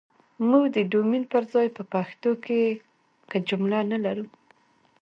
[0.49, 2.61] موږ ده ډومين پر ځاى په پښتو کې
[3.29, 4.25] که جمله نه لرو